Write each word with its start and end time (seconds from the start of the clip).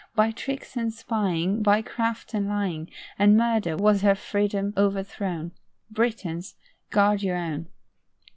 By 0.15 0.31
tricks 0.31 0.75
and 0.75 0.91
spying, 0.91 1.61
By 1.61 1.83
craft 1.83 2.33
and 2.33 2.47
lying, 2.49 2.89
And 3.19 3.37
murder 3.37 3.77
was 3.77 4.01
her 4.01 4.15
freedom 4.15 4.73
overthrown. 4.75 5.51
Britons, 5.91 6.55
guard 6.89 7.21
your 7.21 7.37
own. 7.37 7.67